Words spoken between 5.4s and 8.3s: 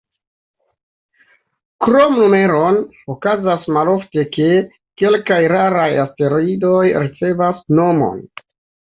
raraj asteroidoj ricevas nomon.